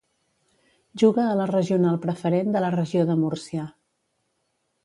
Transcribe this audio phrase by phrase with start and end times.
[1.01, 3.67] Juga a la Regional Preferent de la Regió de Múrcia.